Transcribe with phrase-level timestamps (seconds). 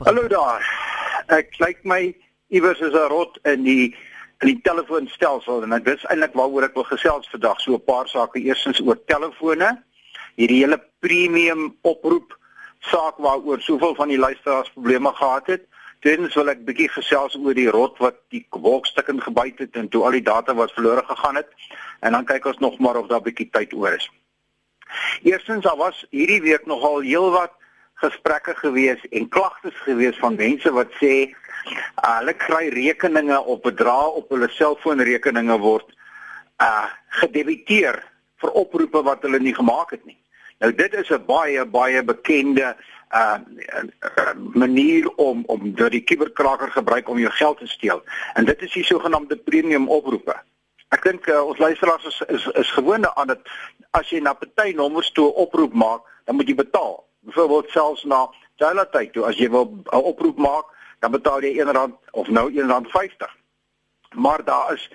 [0.00, 0.64] Hallo daar.
[1.28, 2.14] Ek lyk my
[2.48, 3.92] iewers is 'n rot in die
[4.40, 7.60] in die telefoonstelsel en dit is eintlik waaroor ek wil gesels vandag.
[7.60, 8.40] So 'n paar sake.
[8.40, 9.82] Eerstens oor telefone.
[10.40, 12.38] Hierdie hele premium oproep
[12.80, 15.62] saak waaroor soveel van die luisteraars probleme gehad het.
[16.00, 20.04] Tweedens wil ek bietjie gesels oor die rot wat die wolkstukken gebyt het en toe
[20.04, 21.48] al die data wat verlore gegaan het.
[22.00, 24.10] En dan kyk ons nog maar of daar bietjie tyd oor is.
[25.22, 27.59] Eerstens daar was hierdie week nogal heelwat
[28.00, 34.14] gesprekke gewees en klagtes gewees van mense wat sê uh, hulle kry rekeninge op bedrae
[34.20, 35.88] op hulle selfoonrekeninge word
[36.60, 36.86] uh
[37.20, 37.96] gedebiteer
[38.40, 40.18] vir oproepe wat hulle nie gemaak het nie.
[40.60, 42.76] Nou dit is 'n baie baie bekende
[43.20, 43.38] uh
[44.54, 48.02] manier om om deur die kuberkraker gebruik om jou geld te steel.
[48.34, 50.36] En dit is die sogenaamde premium oproepe.
[50.88, 53.40] Ek dink uh, ons luisteraars is is, is gewoond aan dit
[53.90, 58.28] as jy na party nommers toe oproep maak, dan moet jy betaal byvoorbeeld selfs na
[58.56, 60.66] China tyd toe as jy wil 'n oproep maak,
[61.00, 63.30] dan betaal jy R1 of nou R1.50.
[64.14, 64.90] Maar daar is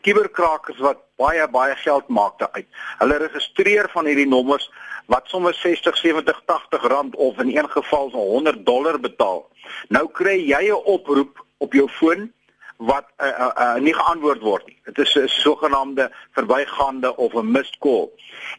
[0.00, 2.66] kuberkrakers wat baie baie geld maak daaruit.
[2.98, 4.70] Hulle registreer van hierdie nommers
[5.06, 9.48] wat sommer 60, 70, 80 rand of in een geval so 100 dollar betaal.
[9.88, 12.32] Nou kry jy 'n oproep op jou foon
[12.76, 14.78] wat uh, uh, uh, nie geantwoord word nie.
[14.84, 18.08] Dit is 'n sogenaamde verbygaande of 'n missed call.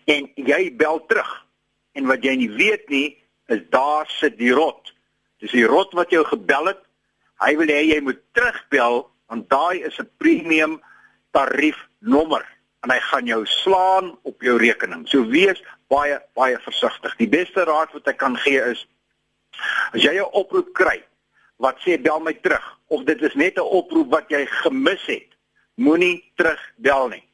[0.05, 1.45] En jy bel terug
[1.97, 3.17] en wat jy nie weet nie
[3.51, 4.93] is daar sit die rot.
[5.43, 6.81] Dis die rot wat jou gebel het.
[7.41, 10.81] Hy wil hê jy moet terugbel want daai is 'n premium
[11.31, 12.45] tarief nommer
[12.83, 15.07] en hy gaan jou slaan op jou rekening.
[15.07, 17.15] So wees baie baie versigtig.
[17.17, 18.87] Die beste raad wat ek kan gee is
[19.93, 21.03] as jy 'n oproep kry
[21.57, 25.29] wat sê bel my terug of dit is net 'n oproep wat jy gemis het,
[25.75, 27.30] moenie terugbel nie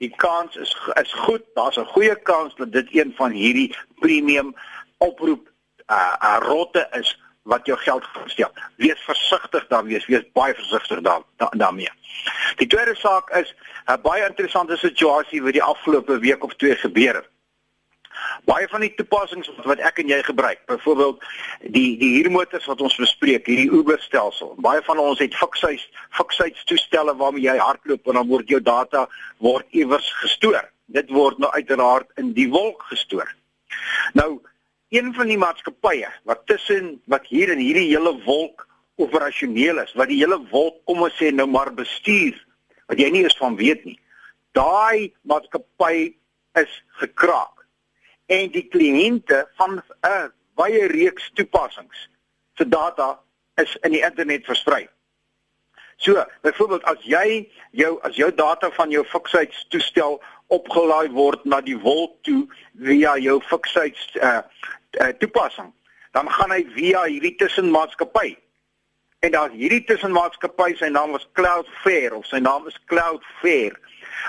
[0.00, 1.42] die kans is is goed.
[1.54, 4.54] Daar's 'n goeie kans dat dit een van hierdie premium
[4.96, 5.48] oproep
[5.86, 8.52] uh, uh rotte is wat jou geld gesteel.
[8.76, 11.90] Wees versigtig dan wees, wees baie versigtig dan daarmee.
[12.56, 13.54] Die tweede saak is
[13.86, 17.28] 'n baie interessante situasie wat die afgelope week of twee gebeur het.
[18.48, 21.24] Baie van die toepassings wat ek en jy gebruik, byvoorbeeld
[21.74, 24.54] die die huurmotors wat ons bespreek, hierdie Uber stelsel.
[24.64, 25.82] Baie van ons het fiksuis
[26.16, 29.06] fiksuits toestelle waarmee jy hardloop en dan word jou data
[29.44, 30.62] word iewers gestoor.
[30.90, 33.28] Dit word nou uiteraard in die wolk gestoor.
[34.18, 34.40] Nou,
[34.90, 38.66] een van die maatskappye wat tussen wat hier in hierdie hele wolk
[39.00, 42.34] operasioneel is, wat die hele wolk kom ons sê nou maar bestuur,
[42.90, 43.98] wat jy nie eens van weet nie.
[44.56, 46.10] Daai maatskappy
[46.58, 47.59] is gekraak
[48.30, 52.08] en die kliënte van 'n baie reeks toepassings
[52.56, 53.18] se data
[53.54, 54.88] is in die internet versprei.
[55.96, 61.76] So, byvoorbeeld as jy jou as jou data van jou fiksheidstoestel opgelaai word na die
[61.78, 64.40] wolk toe via jou fiksheids uh,
[65.00, 65.72] uh toepassing,
[66.16, 68.36] dan gaan hy via hierdie tussenmaatskappy.
[69.20, 73.76] En daar's hierdie tussenmaatskappy, sy naam is Cloudflare of sy naam is Cloudflare.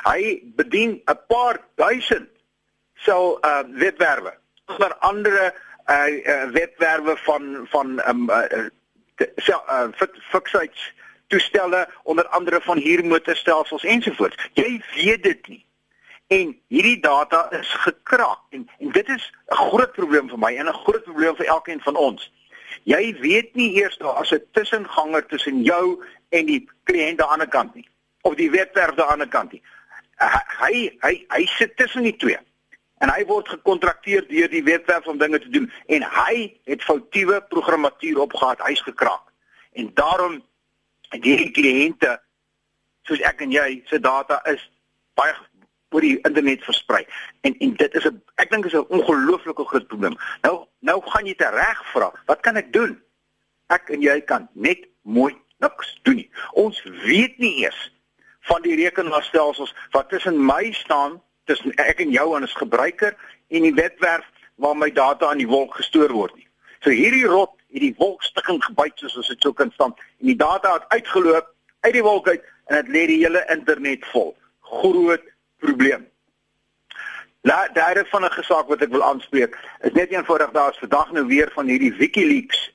[0.03, 2.30] Hy bedien 'n paar duisend
[3.01, 4.33] sal uh webwerwe.
[4.65, 5.53] Onder andere
[5.87, 8.65] uh, uh webwerwe van van um uh,
[9.35, 9.87] sel uh
[10.29, 10.93] fixites
[11.27, 15.65] toestelle onder andere van huurmotorstelsels ensovoorts jy weet dit nie.
[16.27, 18.39] En hierdie data is gekraak.
[18.49, 21.81] En en dit is 'n groot probleem vir my en 'n groot probleem vir elkeen
[21.81, 22.31] van ons.
[22.83, 27.33] Jy weet nie eers daar as 'n tussenganger tussen jou en die kliënt aan die
[27.33, 27.87] ander kant nie.
[28.21, 29.61] Of die webwerf aan die ander kant nie.
[30.59, 32.39] Hy hy hy sit tussen die twee
[33.01, 37.41] en hy word gekontrakteer deur die webwerf om dinge te doen en hy het foutiewe
[37.53, 39.23] programmatuur opgehad, hy's gekraak.
[39.73, 40.41] En daarom
[41.09, 42.17] hierdie kliënte
[43.09, 44.61] soos ek en jy se data is
[45.19, 45.33] baie
[45.91, 47.01] oor die internet versprei.
[47.47, 50.15] En en dit is 'n ek dink is 'n ongelooflike groot probleem.
[50.41, 53.01] Nou nou gaan jy tereg vra, wat kan ek doen?
[53.67, 56.29] Ek en jy kan net mooi niks doen nie.
[56.51, 57.91] Ons weet nie eers
[58.39, 63.15] van die rekenaarstelsels wat tussen my staan tussen ek en jou en as gebruiker
[63.49, 64.27] en die webwerf
[64.61, 66.47] waar my data aan die wolk gestoor word nie.
[66.81, 70.73] So hierdie rot, hierdie wolkstukking gebyt soos ons dit sou kan staan en die data
[70.77, 71.49] het uitgeloop
[71.81, 74.33] uit die wolk uit en dit lê die hele internet vol.
[74.81, 75.23] Groot
[75.61, 76.05] probleem.
[77.41, 81.11] La daardie van 'n gesaak wat ek wil aanspreek is net eenvoudig daar is vandag
[81.11, 82.69] nou weer van hierdie WikiLeaks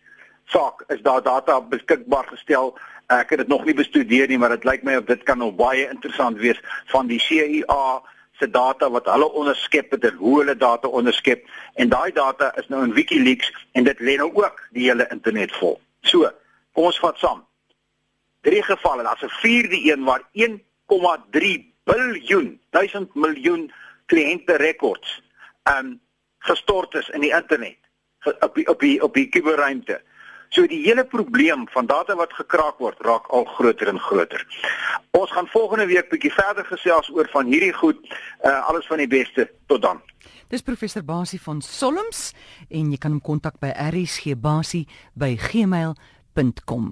[0.47, 2.79] saak is daar data beskikbaar gestel.
[3.07, 5.53] Ek het dit nog nie bestudeer nie, maar dit lyk my of dit kan nou
[5.53, 8.03] baie interessant wees van die CIA
[8.39, 12.69] se data wat hulle onderskep het en hoe hulle data onderskep en daai data is
[12.69, 15.81] nou in WikiLeaks en dit lê nou ook die hele internet vol.
[16.01, 16.31] So,
[16.73, 17.45] kom ons vat saam.
[18.47, 23.73] Drie gevalle, daar's 'n vierde een waar 1,3 biljoen, 1000 miljoen
[24.07, 25.23] kliënte rekords
[25.79, 26.01] um
[26.39, 27.79] gestort is in die internet
[28.41, 30.01] op die, op die op die kuberruimte.
[30.57, 34.41] So die hele probleem van data wat gekraak word, raak al groter en groter.
[35.13, 38.01] Ons gaan volgende week bietjie verder gesels oor van hierdie goed.
[38.41, 39.51] Uh alles van die beste.
[39.69, 40.01] Tot dan.
[40.49, 42.31] Dis professor Basie van Solms
[42.71, 46.89] en jy kan hom kontak by rsgbasie by gmail.com.